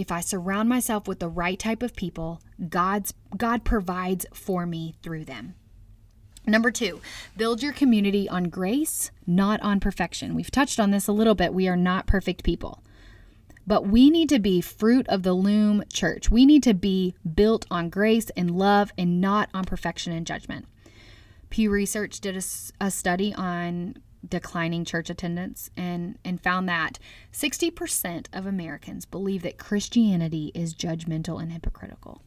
[0.00, 4.94] if I surround myself with the right type of people, God's God provides for me
[5.02, 5.54] through them.
[6.46, 7.00] Number 2,
[7.36, 10.34] build your community on grace, not on perfection.
[10.34, 11.52] We've touched on this a little bit.
[11.52, 12.82] We are not perfect people.
[13.66, 16.30] But we need to be fruit of the loom church.
[16.30, 20.66] We need to be built on grace and love and not on perfection and judgment.
[21.50, 22.42] Pew Research did a,
[22.84, 23.96] a study on
[24.26, 26.98] declining church attendance and, and found that
[27.32, 32.22] 60% of Americans believe that Christianity is judgmental and hypocritical.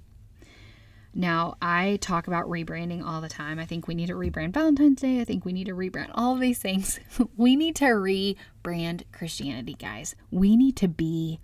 [1.16, 3.60] Now, I talk about rebranding all the time.
[3.60, 5.22] I think we need to rebrand Valentine's Day.
[5.22, 7.00] I think we need to rebrand all these things.
[7.38, 10.16] we need to rebrand Christianity, guys.
[10.32, 11.40] We need to be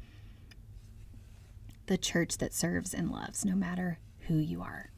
[1.85, 4.89] the church that serves and loves, no matter who you are.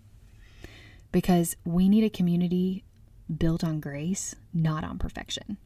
[1.11, 2.85] Because we need a community
[3.37, 5.57] built on grace, not on perfection.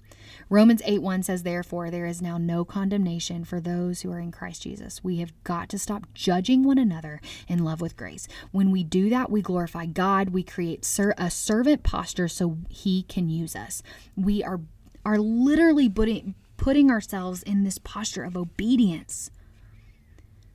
[0.50, 4.32] Romans 8 1 says, Therefore, there is now no condemnation for those who are in
[4.32, 5.04] Christ Jesus.
[5.04, 8.28] We have got to stop judging one another in love with grace.
[8.52, 10.30] When we do that, we glorify God.
[10.30, 13.84] We create a servant posture so He can use us.
[14.16, 14.62] We are,
[15.06, 19.32] are literally putting, putting ourselves in this posture of obedience.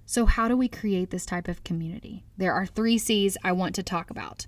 [0.07, 2.25] So, how do we create this type of community?
[2.37, 4.47] There are three C's I want to talk about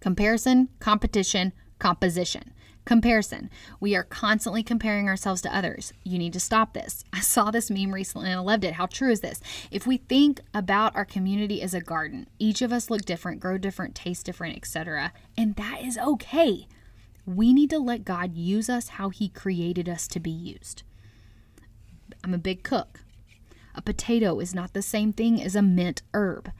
[0.00, 2.52] Comparison, competition, composition.
[2.84, 3.50] Comparison.
[3.78, 5.92] We are constantly comparing ourselves to others.
[6.04, 7.04] You need to stop this.
[7.12, 8.74] I saw this meme recently and I loved it.
[8.74, 9.40] How true is this?
[9.70, 13.58] If we think about our community as a garden, each of us look different, grow
[13.58, 16.68] different, taste different, etc., and that is okay.
[17.26, 20.82] We need to let God use us how he created us to be used.
[22.24, 23.00] I'm a big cook.
[23.74, 26.50] A potato is not the same thing as a mint herb.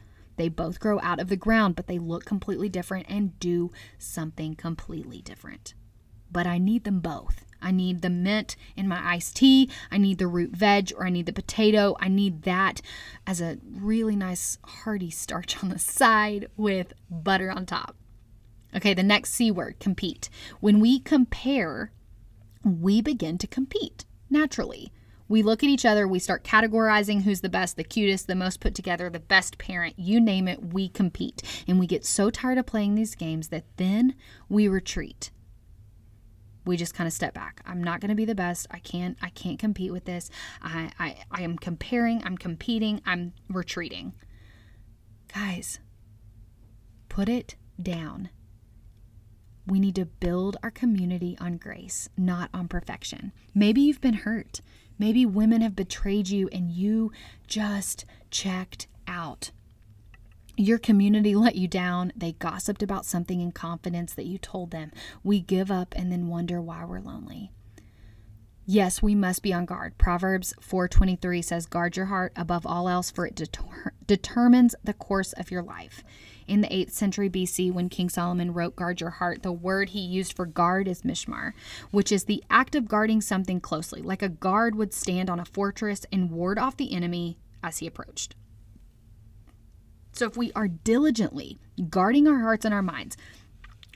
[0.41, 4.55] They both grow out of the ground, but they look completely different and do something
[4.55, 5.75] completely different.
[6.33, 7.45] But I need them both.
[7.61, 9.69] I need the mint in my iced tea.
[9.91, 11.95] I need the root veg or I need the potato.
[12.01, 12.81] I need that
[13.27, 17.95] as a really nice hearty starch on the side with butter on top.
[18.75, 20.31] Okay, the next C word compete.
[20.61, 21.93] When we compare,
[22.65, 24.91] we begin to compete naturally.
[25.31, 28.59] We look at each other, we start categorizing who's the best, the cutest, the most
[28.59, 31.41] put together, the best parent, you name it, we compete.
[31.69, 34.17] And we get so tired of playing these games that then
[34.49, 35.31] we retreat.
[36.67, 37.63] We just kind of step back.
[37.65, 38.67] I'm not going to be the best.
[38.73, 40.31] I can't I can't compete with this.
[40.63, 44.15] I I I am comparing, I'm competing, I'm retreating.
[45.33, 45.79] Guys,
[47.09, 48.31] put it down.
[49.65, 53.31] We need to build our community on grace, not on perfection.
[53.55, 54.61] Maybe you've been hurt.
[55.01, 57.11] Maybe women have betrayed you and you
[57.47, 59.51] just checked out.
[60.59, 62.13] Your community let you down.
[62.15, 64.93] They gossiped about something in confidence that you told them.
[65.25, 67.51] We give up and then wonder why we're lonely.
[68.67, 69.97] Yes, we must be on guard.
[69.97, 75.33] Proverbs 4:23 says, "Guard your heart above all else, for it deter- determines the course
[75.33, 76.05] of your life."
[76.51, 80.01] In the 8th century BC, when King Solomon wrote Guard Your Heart, the word he
[80.01, 81.53] used for guard is mishmar,
[81.93, 85.45] which is the act of guarding something closely, like a guard would stand on a
[85.45, 88.35] fortress and ward off the enemy as he approached.
[90.11, 93.17] So if we are diligently guarding our hearts and our minds,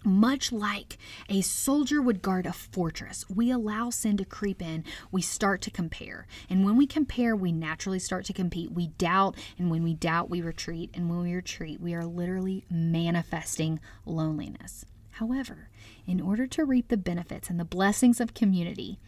[0.04, 4.84] much like a soldier would guard a fortress, we allow sin to creep in.
[5.10, 6.26] We start to compare.
[6.48, 8.72] And when we compare, we naturally start to compete.
[8.72, 9.36] We doubt.
[9.58, 10.90] And when we doubt, we retreat.
[10.94, 14.84] And when we retreat, we are literally manifesting loneliness.
[15.12, 15.70] However,
[16.06, 18.98] in order to reap the benefits and the blessings of community,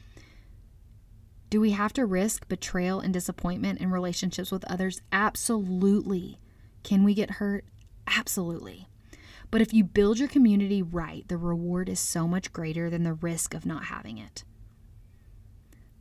[1.50, 5.00] do we have to risk betrayal and disappointment in relationships with others?
[5.12, 6.38] Absolutely.
[6.82, 7.64] Can we get hurt?
[8.06, 8.88] Absolutely.
[9.50, 13.14] But if you build your community right, the reward is so much greater than the
[13.14, 14.44] risk of not having it.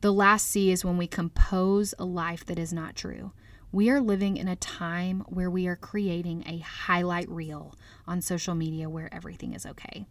[0.00, 3.32] The last C is when we compose a life that is not true.
[3.72, 7.74] We are living in a time where we are creating a highlight reel
[8.06, 10.06] on social media where everything is okay.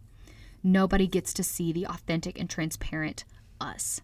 [0.62, 3.24] Nobody gets to see the authentic and transparent
[3.60, 4.00] us.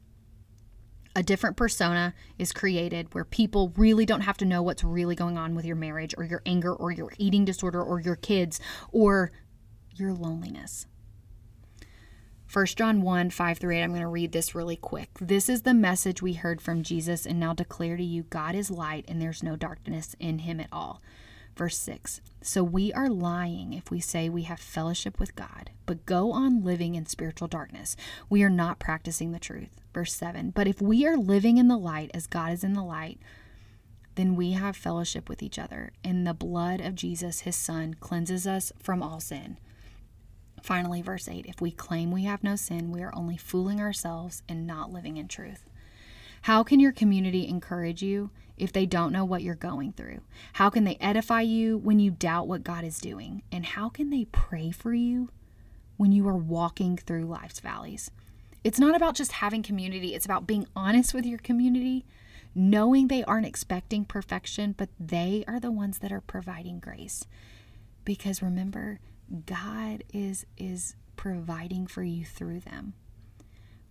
[1.14, 5.36] A different persona is created where people really don't have to know what's really going
[5.36, 8.60] on with your marriage or your anger or your eating disorder or your kids
[8.90, 9.30] or
[9.94, 10.86] your loneliness.
[12.52, 13.82] 1 John 1 5 through 8.
[13.82, 15.10] I'm going to read this really quick.
[15.20, 18.70] This is the message we heard from Jesus and now declare to you God is
[18.70, 21.02] light and there's no darkness in him at all.
[21.56, 26.06] Verse 6 So we are lying if we say we have fellowship with God, but
[26.06, 27.96] go on living in spiritual darkness.
[28.28, 29.81] We are not practicing the truth.
[29.92, 32.84] Verse 7 But if we are living in the light as God is in the
[32.84, 33.18] light,
[34.14, 38.46] then we have fellowship with each other, and the blood of Jesus, his Son, cleanses
[38.46, 39.58] us from all sin.
[40.62, 44.42] Finally, verse 8 if we claim we have no sin, we are only fooling ourselves
[44.48, 45.64] and not living in truth.
[46.42, 50.20] How can your community encourage you if they don't know what you're going through?
[50.54, 53.42] How can they edify you when you doubt what God is doing?
[53.50, 55.30] And how can they pray for you
[55.96, 58.10] when you are walking through life's valleys?
[58.64, 62.04] It's not about just having community, it's about being honest with your community,
[62.54, 67.24] knowing they aren't expecting perfection, but they are the ones that are providing grace.
[68.04, 69.00] Because remember,
[69.46, 72.94] God is is providing for you through them.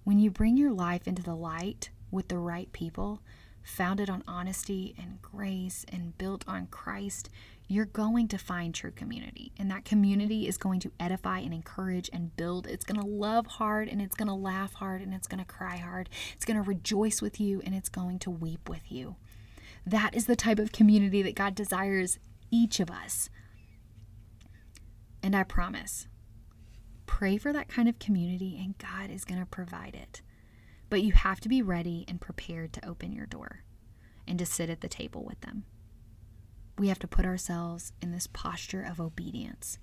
[0.04, 3.22] When you bring your life into the light with the right people,
[3.64, 7.30] founded on honesty and grace and built on Christ,
[7.72, 9.54] you're going to find true community.
[9.58, 12.68] And that community is going to edify and encourage and build.
[12.68, 15.46] It's going to love hard and it's going to laugh hard and it's going to
[15.46, 16.10] cry hard.
[16.34, 19.16] It's going to rejoice with you and it's going to weep with you.
[19.86, 22.20] That is the type of community that God desires
[22.52, 23.30] each of us.
[25.24, 26.08] And I promise,
[27.06, 30.22] pray for that kind of community, and God is going to provide it.
[30.90, 33.64] But you have to be ready and prepared to open your door
[34.28, 35.64] and to sit at the table with them.
[36.82, 39.78] We have to put ourselves in this posture of obedience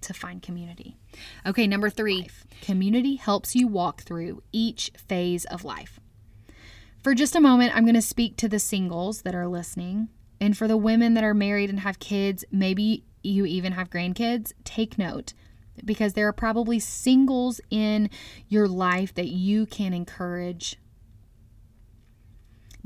[0.00, 0.96] to find community.
[1.44, 2.30] Okay, number three
[2.62, 6.00] community helps you walk through each phase of life.
[7.02, 10.08] For just a moment, I'm going to speak to the singles that are listening.
[10.40, 14.54] And for the women that are married and have kids, maybe you even have grandkids,
[14.64, 15.34] take note
[15.84, 18.08] because there are probably singles in
[18.48, 20.78] your life that you can encourage.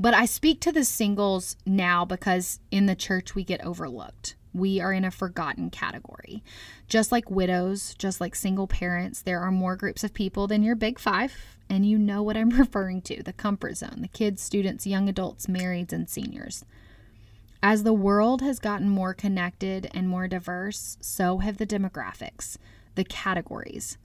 [0.03, 4.35] But I speak to the singles now because in the church we get overlooked.
[4.53, 6.43] We are in a forgotten category.
[6.89, 10.75] Just like widows, just like single parents, there are more groups of people than your
[10.75, 14.85] big five, and you know what I'm referring to the comfort zone, the kids, students,
[14.85, 16.65] young adults, marrieds, and seniors.
[17.63, 22.57] As the world has gotten more connected and more diverse, so have the demographics,
[22.95, 23.97] the categories.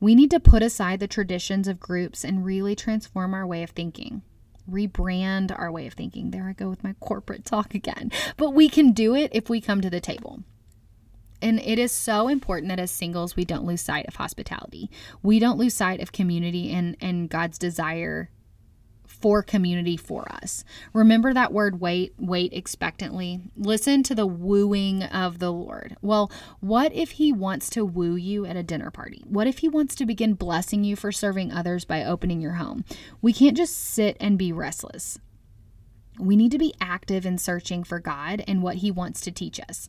[0.00, 3.72] We need to put aside the traditions of groups and really transform our way of
[3.72, 4.22] thinking.
[4.70, 6.30] Rebrand our way of thinking.
[6.30, 8.10] There I go with my corporate talk again.
[8.36, 10.42] But we can do it if we come to the table.
[11.40, 14.90] And it is so important that as singles, we don't lose sight of hospitality.
[15.22, 18.30] We don't lose sight of community and, and God's desire
[19.22, 20.64] for community for us.
[20.92, 23.40] Remember that word wait, wait expectantly.
[23.56, 25.96] Listen to the wooing of the Lord.
[26.02, 29.22] Well, what if He wants to woo you at a dinner party?
[29.26, 32.84] What if He wants to begin blessing you for serving others by opening your home?
[33.22, 35.18] We can't just sit and be restless.
[36.18, 39.60] We need to be active in searching for God and what He wants to teach
[39.60, 39.88] us.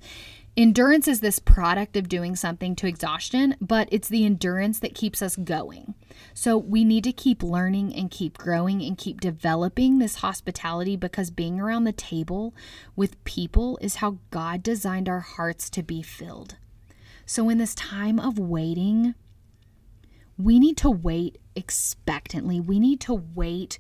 [0.55, 5.19] Endurance is this product of doing something to exhaustion, but it's the endurance that keeps
[5.23, 5.95] us going.
[6.35, 11.31] So we need to keep learning and keep growing and keep developing this hospitality because
[11.31, 12.53] being around the table
[12.95, 16.57] with people is how God designed our hearts to be filled.
[17.25, 19.15] So in this time of waiting,
[20.37, 22.59] we need to wait expectantly.
[22.59, 23.79] We need to wait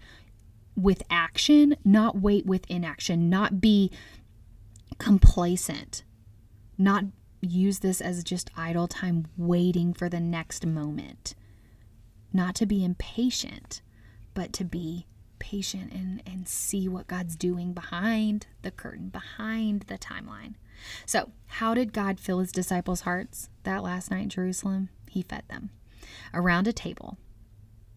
[0.75, 3.91] with action, not wait with inaction, not be
[4.97, 6.01] complacent
[6.77, 7.05] not
[7.41, 11.35] use this as just idle time waiting for the next moment.
[12.31, 13.81] Not to be impatient,
[14.33, 15.05] but to be
[15.39, 20.55] patient and, and see what God's doing behind the curtain, behind the timeline.
[21.05, 24.89] So, how did God fill his disciples' hearts that last night in Jerusalem?
[25.09, 25.69] He fed them
[26.33, 27.17] around a table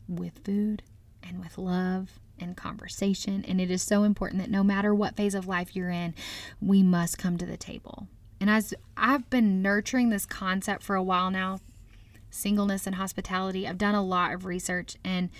[0.08, 0.82] with food
[1.22, 3.44] and with love and conversation.
[3.46, 6.14] And it is so important that no matter what phase of life you're in,
[6.60, 8.08] we must come to the table.
[8.40, 11.60] And as I've been nurturing this concept for a while now,
[12.30, 14.96] singleness and hospitality, I've done a lot of research.
[15.04, 15.30] And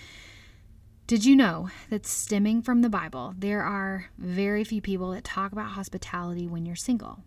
[1.07, 5.53] did you know that stemming from the Bible, there are very few people that talk
[5.53, 7.21] about hospitality when you're single?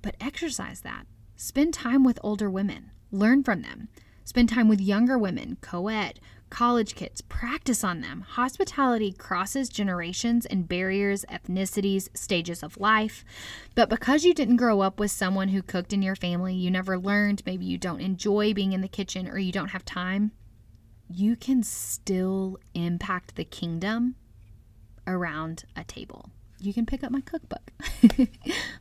[0.00, 1.06] But exercise that.
[1.36, 3.88] Spend time with older women, learn from them.
[4.24, 8.22] Spend time with younger women, co ed, college kids, practice on them.
[8.22, 13.24] Hospitality crosses generations and barriers, ethnicities, stages of life.
[13.74, 16.98] But because you didn't grow up with someone who cooked in your family, you never
[16.98, 20.32] learned, maybe you don't enjoy being in the kitchen or you don't have time,
[21.08, 24.16] you can still impact the kingdom
[25.06, 26.30] around a table.
[26.62, 27.72] You can pick up my cookbook.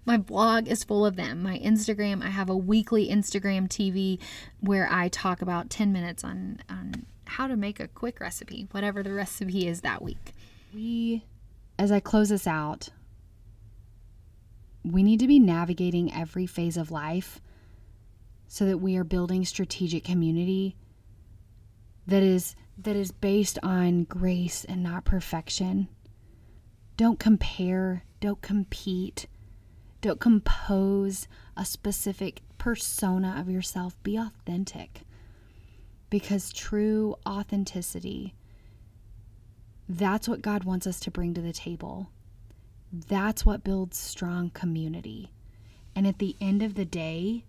[0.05, 1.41] my blog is full of them.
[1.41, 4.19] My Instagram, I have a weekly Instagram TV
[4.59, 9.03] where I talk about 10 minutes on, on how to make a quick recipe, whatever
[9.03, 10.33] the recipe is that week.
[10.73, 11.23] We,
[11.77, 12.89] as I close this out,
[14.83, 17.39] we need to be navigating every phase of life
[18.47, 20.75] so that we are building strategic community
[22.07, 25.87] that is that is based on grace and not perfection.
[26.97, 29.27] Don't compare, don't compete,
[30.01, 31.27] don't compose
[31.57, 34.01] a specific persona of yourself.
[34.01, 35.01] Be authentic
[36.09, 38.33] because true authenticity,
[39.87, 42.09] that's what God wants us to bring to the table.
[42.91, 45.31] That's what builds strong community.
[45.95, 47.43] And at the end of the day,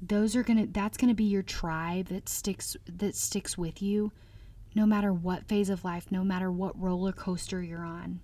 [0.00, 3.80] those are going to that's going to be your tribe that sticks that sticks with
[3.80, 4.10] you
[4.74, 8.20] no matter what phase of life, no matter what roller coaster you're on.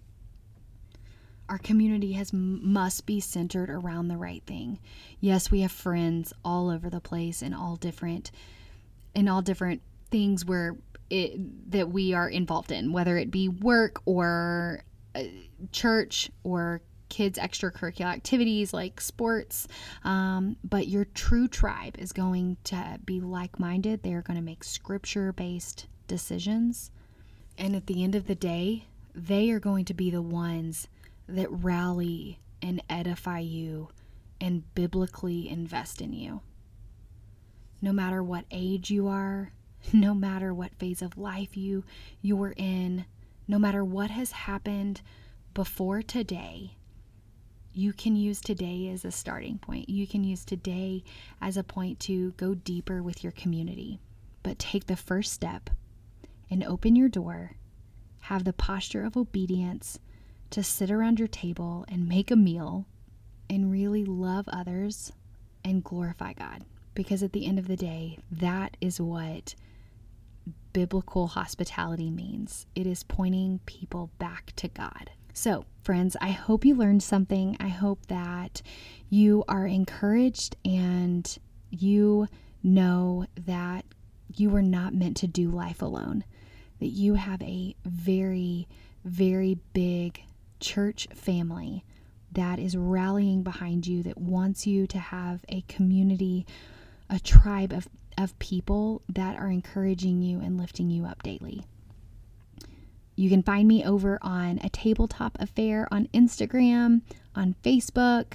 [1.49, 4.79] Our community has must be centered around the right thing.
[5.21, 8.31] Yes, we have friends all over the place in all different
[9.15, 10.77] in all different things where
[11.11, 14.85] it, that we are involved in, whether it be work or
[15.15, 15.23] uh,
[15.73, 19.67] church or kids' extracurricular activities like sports.
[20.05, 24.03] Um, but your true tribe is going to be like minded.
[24.03, 26.91] They're going to make scripture based decisions.
[27.57, 30.89] And at the end of the day, they are going to be the ones
[31.27, 33.89] that rally and edify you
[34.41, 36.41] and biblically invest in you
[37.81, 39.53] no matter what age you are,
[39.93, 41.85] no matter what phase of life you
[42.21, 43.07] you're in,
[43.47, 45.01] no matter what has happened
[45.55, 46.77] before today,
[47.73, 49.89] you can use today as a starting point.
[49.89, 51.05] You can use today
[51.41, 54.01] as a point to go deeper with your community.
[54.43, 55.71] But take the first step
[56.51, 57.57] and open your door.
[58.23, 59.99] Have the posture of obedience
[60.51, 62.87] to sit around your table and make a meal
[63.49, 65.13] and really love others
[65.65, 66.65] and glorify God
[66.99, 69.55] because at the end of the day, that is what
[70.73, 75.13] biblical hospitality means it is pointing people back to God.
[75.33, 77.57] So, friends, I hope you learned something.
[77.61, 78.63] I hope that
[79.09, 81.39] you are encouraged and
[81.71, 82.27] you
[82.65, 83.85] know that
[84.35, 86.25] you were not meant to do life alone,
[86.81, 88.67] that you have a very,
[89.05, 90.21] very big
[90.59, 91.85] church family
[92.33, 96.45] that is rallying behind you, that wants you to have a community
[97.11, 101.65] a tribe of, of people that are encouraging you and lifting you up daily.
[103.17, 107.03] You can find me over on a tabletop affair on Instagram,
[107.35, 108.35] on Facebook.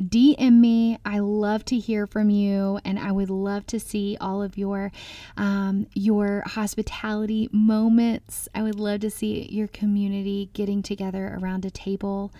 [0.00, 0.98] DM me.
[1.04, 4.90] I love to hear from you, and I would love to see all of your
[5.36, 8.48] um, your hospitality moments.
[8.52, 12.32] I would love to see your community getting together around a table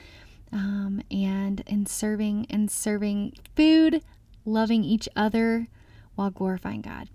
[0.53, 4.03] um, and and serving and serving food
[4.45, 5.69] loving each other
[6.15, 7.09] while glorifying God.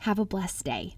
[0.00, 0.96] Have a blessed day.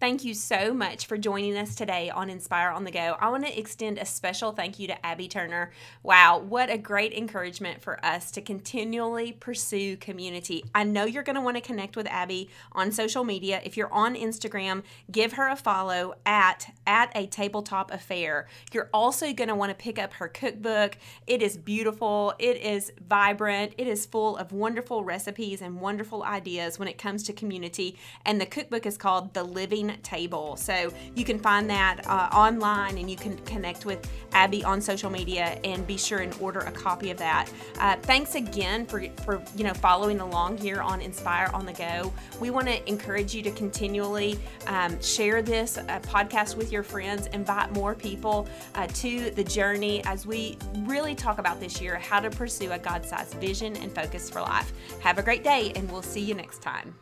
[0.00, 3.18] Thank you so much for joining us today on Inspire on the Go.
[3.20, 5.72] I want to extend a special thank you to Abby Turner.
[6.02, 10.64] Wow, what a great encouragement for us to continually pursue community.
[10.74, 13.60] I know you're going to want to connect with Abby on social media.
[13.62, 18.48] If you're on Instagram, give her a follow at at a tabletop affair.
[18.72, 20.96] You're also going to want to pick up her cookbook.
[21.26, 26.78] It is beautiful, it is vibrant, it is full of wonderful recipes and wonderful ideas
[26.78, 27.98] when it comes to community.
[28.24, 30.56] And the cookbook is called The Living table.
[30.56, 35.10] So you can find that uh, online and you can connect with Abby on social
[35.10, 37.50] media and be sure and order a copy of that.
[37.78, 42.12] Uh, thanks again for, for you know following along here on Inspire on the Go.
[42.40, 47.26] We want to encourage you to continually um, share this uh, podcast with your friends,
[47.28, 52.20] invite more people uh, to the journey as we really talk about this year how
[52.20, 54.72] to pursue a God sized vision and focus for life.
[55.00, 56.94] Have a great day, and we'll see you next time.